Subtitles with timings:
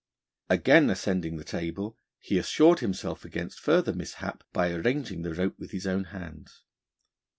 [0.49, 5.69] Again ascending the table, he assured himself against further mishap by arranging the rope with
[5.69, 6.63] his own hands.